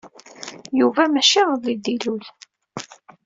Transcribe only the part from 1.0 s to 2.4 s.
maci iḍelli ay d-ilul.